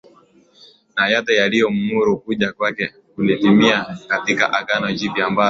[0.95, 5.39] nao yote niliyomwamuru Kuja kwake kulitimia katika Agano Jipya ambalo